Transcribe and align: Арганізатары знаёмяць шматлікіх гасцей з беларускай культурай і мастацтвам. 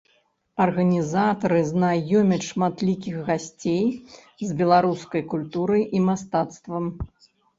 Арганізатары 0.63 1.59
знаёмяць 1.71 2.39
шматлікіх 2.51 3.19
гасцей 3.29 3.85
з 4.15 4.49
беларускай 4.61 5.27
культурай 5.37 5.83
і 5.99 6.05
мастацтвам. 6.09 6.85